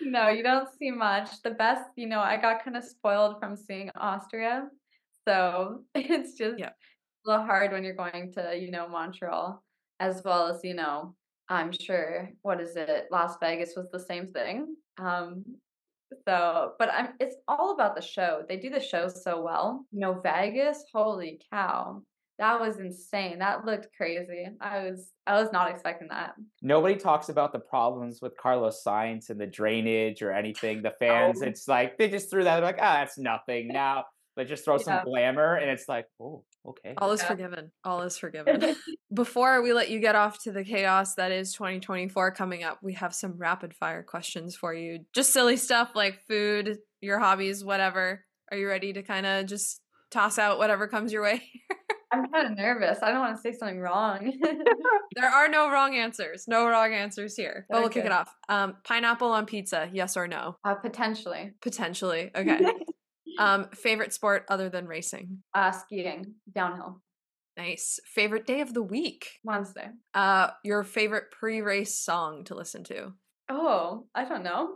[0.00, 1.28] No, you don't see much.
[1.42, 4.68] The best, you know, I got kind of spoiled from seeing Austria.
[5.26, 6.70] So it's just yeah.
[6.70, 9.62] a little hard when you're going to, you know, Montreal,
[9.98, 11.16] as well as, you know,
[11.48, 13.08] I'm sure, what is it?
[13.10, 14.76] Las Vegas was the same thing.
[14.98, 15.44] Um,
[16.28, 18.42] so, but I'm, it's all about the show.
[18.48, 19.84] They do the show so well.
[19.90, 22.02] You know, Vegas, holy cow
[22.42, 23.38] that was insane.
[23.38, 24.48] That looked crazy.
[24.60, 26.34] I was I was not expecting that.
[26.60, 30.82] Nobody talks about the problems with Carlos Sainz and the drainage or anything.
[30.82, 31.46] The fans, oh.
[31.46, 33.68] it's like they just threw that like, ah, oh, that's nothing.
[33.72, 34.84] Now they just throw yeah.
[34.84, 36.94] some glamour and it's like, oh, okay.
[36.98, 37.28] All is yeah.
[37.28, 37.70] forgiven.
[37.84, 38.74] All is forgiven.
[39.14, 42.94] Before we let you get off to the chaos that is 2024 coming up, we
[42.94, 45.04] have some rapid fire questions for you.
[45.14, 48.24] Just silly stuff like food, your hobbies, whatever.
[48.50, 49.80] Are you ready to kind of just
[50.10, 51.42] toss out whatever comes your way?
[52.12, 52.98] I'm kind of nervous.
[53.02, 54.32] I don't want to say something wrong.
[55.16, 56.44] there are no wrong answers.
[56.46, 57.66] No wrong answers here.
[57.68, 57.82] But okay.
[57.82, 58.34] we'll kick it off.
[58.48, 60.56] Um, pineapple on pizza, yes or no?
[60.64, 61.52] Uh, potentially.
[61.62, 62.30] Potentially.
[62.34, 62.60] Okay.
[63.38, 65.38] um, favorite sport other than racing?
[65.54, 67.00] Uh, skiing, downhill.
[67.56, 67.98] Nice.
[68.06, 69.26] Favorite day of the week?
[69.44, 69.88] Wednesday.
[70.14, 73.12] Uh, your favorite pre-race song to listen to?
[73.48, 74.74] Oh, I don't know.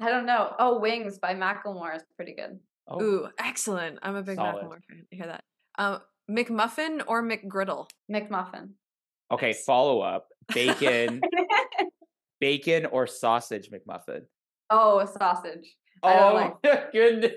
[0.00, 0.54] I don't know.
[0.58, 2.58] Oh, Wings by Macklemore is pretty good.
[2.88, 3.02] Oh.
[3.02, 3.98] Ooh, excellent.
[4.02, 4.64] I'm a big Solid.
[4.64, 5.06] Macklemore fan.
[5.12, 5.44] I hear that.
[5.80, 6.00] Um,
[6.30, 7.88] McMuffin or McGriddle?
[8.12, 8.72] McMuffin.
[9.32, 10.26] Okay, follow up.
[10.52, 11.22] Bacon.
[12.40, 14.22] bacon or sausage McMuffin?
[14.68, 15.74] Oh, sausage.
[16.02, 17.32] Oh, like- goodness.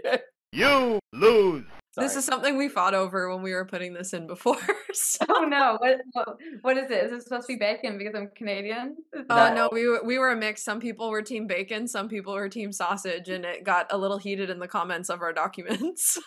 [0.51, 1.63] You lose.
[1.93, 2.07] Sorry.
[2.07, 4.57] This is something we fought over when we were putting this in before.
[4.95, 5.25] So.
[5.27, 5.77] Oh no!
[5.79, 7.05] What, what, what is it?
[7.05, 8.95] Is it supposed to be bacon because I'm Canadian?
[9.27, 10.63] Oh no, we we were a mix.
[10.63, 14.19] Some people were team bacon, some people were team sausage, and it got a little
[14.19, 16.19] heated in the comments of our documents.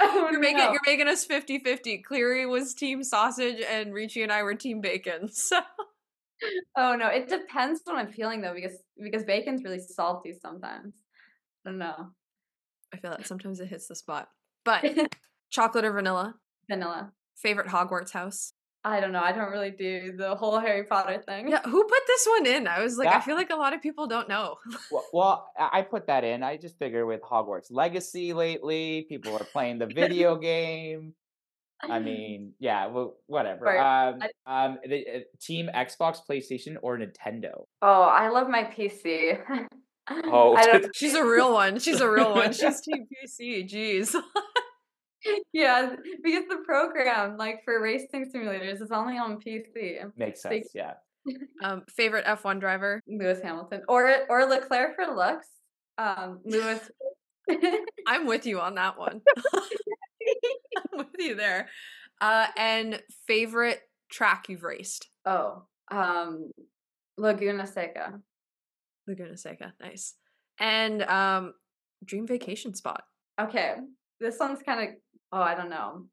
[0.00, 0.72] Oh, you're making no.
[0.72, 2.02] you're making us 50-50.
[2.04, 5.28] Cleary was team sausage and Richie and I were team bacon.
[5.32, 5.60] So
[6.76, 10.94] Oh no, it depends what I'm feeling though, because because bacon's really salty sometimes.
[11.64, 12.10] I don't know.
[12.92, 14.28] I feel that sometimes it hits the spot.
[14.64, 14.84] But
[15.50, 16.34] chocolate or vanilla?
[16.68, 17.12] Vanilla.
[17.36, 18.52] Favorite Hogwarts house?
[18.86, 19.22] I don't know.
[19.22, 21.48] I don't really do the whole Harry Potter thing.
[21.48, 22.68] Yeah, who put this one in?
[22.68, 24.56] I was like, that, I feel like a lot of people don't know.
[24.90, 26.42] well, well, I put that in.
[26.42, 31.14] I just figure with Hogwarts Legacy lately, people are playing the video game.
[31.82, 33.78] I mean, yeah, well, whatever.
[33.78, 37.64] Um, um, the, uh, Team Xbox, PlayStation, or Nintendo?
[37.80, 39.40] Oh, I love my PC.
[40.10, 40.58] oh,
[40.94, 41.78] she's a real one.
[41.78, 42.52] She's a real one.
[42.52, 43.66] She's Team PC.
[43.70, 44.14] Jeez
[45.52, 49.98] yeah, because the program, like for racing simulators, is only on PC.
[50.16, 50.68] Makes sense.
[50.72, 50.94] They, yeah.
[51.62, 53.00] Um, favorite F1 driver?
[53.08, 55.48] Lewis Hamilton, or or Leclerc for looks.
[55.96, 56.80] Um, Lewis.
[58.06, 59.22] I'm with you on that one.
[60.76, 61.68] I'm with you there.
[62.20, 65.08] Uh, and favorite track you've raced?
[65.24, 66.50] Oh, um,
[67.16, 68.20] Laguna Seca.
[69.06, 70.14] Laguna Seca, nice.
[70.58, 71.54] And um,
[72.04, 73.02] dream vacation spot.
[73.40, 73.74] Okay,
[74.20, 74.94] this one's kind of
[75.34, 76.06] oh, I don't know.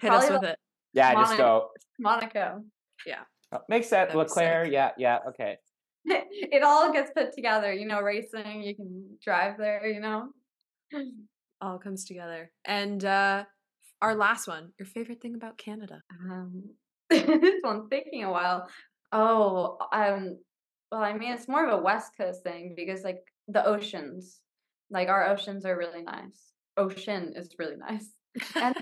[0.00, 0.58] Hit Probably us with like, it.
[0.92, 1.28] Yeah, Monaco.
[1.28, 1.68] just go.
[1.98, 2.64] Monaco.
[3.06, 3.20] Yeah.
[3.52, 4.14] Oh, makes sense.
[4.14, 4.70] Leclerc.
[4.70, 5.18] Yeah, yeah.
[5.28, 5.56] Okay.
[6.04, 10.28] it all gets put together, you know, racing, you can drive there, you know.
[11.60, 12.50] All comes together.
[12.64, 13.44] And uh
[14.00, 16.02] our last one, your favorite thing about Canada?
[16.30, 16.62] Um,
[17.10, 18.68] this one's taking a while.
[19.12, 20.38] Oh, um,
[20.92, 24.40] well, I mean, it's more of a West Coast thing because like the oceans,
[24.90, 26.52] like our oceans are really nice.
[26.76, 28.08] Ocean is really nice,
[28.54, 28.76] and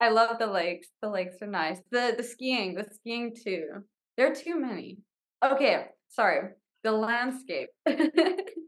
[0.00, 0.88] I love the lakes.
[1.02, 1.78] The lakes are nice.
[1.90, 3.68] The the skiing, the skiing too.
[4.16, 4.98] There are too many.
[5.44, 6.50] Okay, sorry.
[6.82, 7.68] The landscape.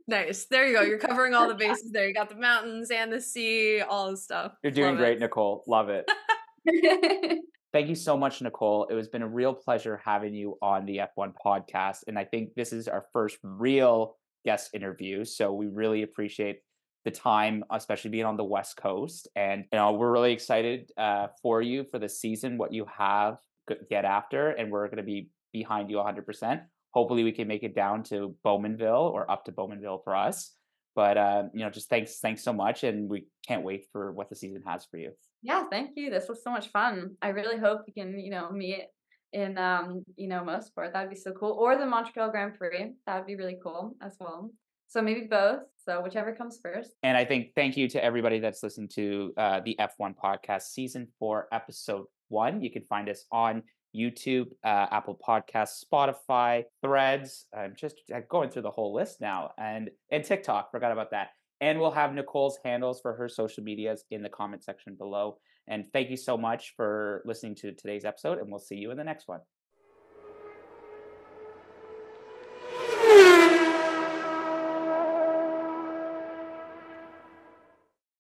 [0.09, 0.47] Nice.
[0.51, 0.81] There you go.
[0.81, 2.09] You're covering all the bases there.
[2.09, 4.53] You got the mountains and the sea, all the stuff.
[4.62, 5.20] You're doing Love great, it.
[5.20, 5.62] Nicole.
[5.68, 6.11] Love it.
[7.74, 8.87] Thank you so much, Nicole.
[8.87, 11.99] It has been a real pleasure having you on the F1 podcast.
[12.07, 14.16] And I think this is our first real
[14.47, 15.26] guest interview.
[15.26, 16.61] So we really appreciate
[17.09, 19.28] the time, especially being on the West Coast.
[19.34, 23.38] And you know, we're really excited uh, for you for the season, what you have
[23.90, 26.62] get after, and we're going to be behind you 100%.
[26.92, 30.54] Hopefully, we can make it down to Bowmanville or up to Bowmanville for us.
[30.94, 34.28] But uh, you know, just thanks, thanks so much, and we can't wait for what
[34.28, 35.12] the season has for you.
[35.42, 36.11] yeah, thank you.
[36.11, 37.14] This was so much fun.
[37.22, 38.86] I really hope we can, you know, meet
[39.32, 40.92] in um, you know, Mosport.
[40.92, 41.52] That'd be so cool.
[41.52, 42.92] Or the Montreal Grand Prix.
[43.06, 44.50] That would be really cool as well.
[44.89, 45.61] So maybe both.
[45.84, 46.93] So whichever comes first.
[47.03, 51.09] And I think thank you to everybody that's listened to uh, the F1 podcast, season
[51.18, 52.62] four, episode one.
[52.62, 53.62] You can find us on
[53.97, 57.47] YouTube, uh, Apple Podcasts, Spotify, Threads.
[57.57, 57.97] I'm just
[58.28, 60.70] going through the whole list now, and and TikTok.
[60.70, 61.28] Forgot about that.
[61.61, 65.39] And we'll have Nicole's handles for her social medias in the comment section below.
[65.66, 68.97] And thank you so much for listening to today's episode, and we'll see you in
[68.97, 69.41] the next one.